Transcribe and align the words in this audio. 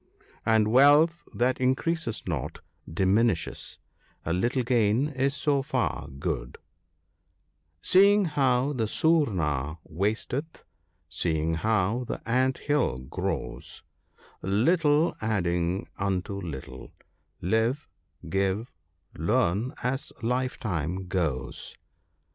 And 0.47 0.69
wealth 0.69 1.23
that 1.31 1.61
increases 1.61 2.23
not, 2.25 2.61
diminishes— 2.91 3.77
a 4.25 4.33
little 4.33 4.63
gain 4.63 5.09
is 5.09 5.35
so 5.35 5.61
far 5.61 6.07
good— 6.07 6.57
41 7.83 7.83
Seeing 7.83 8.25
how 8.25 8.73
the 8.73 8.85
soorma 8.85 9.25
(w) 9.27 9.77
wasteth, 9.83 10.63
seeing 11.07 11.53
how 11.53 12.05
the 12.07 12.19
ant 12.27 12.57
hill 12.57 12.97
grows 12.97 13.83
(49), 14.41 14.65
Little 14.65 15.15
adding 15.21 15.87
unto 15.99 16.33
little— 16.33 16.91
live, 17.53 17.87
give, 18.27 18.73
learn, 19.15 19.71
as 19.83 20.11
life 20.23 20.57
time 20.59 21.07
goes." 21.09 21.77